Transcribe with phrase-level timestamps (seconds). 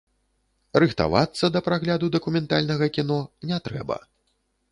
[0.83, 3.19] Рыхтавацца да прагляду дакументальнага кіно
[3.51, 3.99] не трэба.